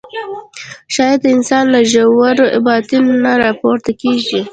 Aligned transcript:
ښایست 0.93 1.21
د 1.21 1.25
انسان 1.35 1.63
له 1.73 1.81
ژور 1.91 2.37
باطن 2.65 3.03
نه 3.23 3.33
راپورته 3.43 3.91
کېږي 4.01 4.41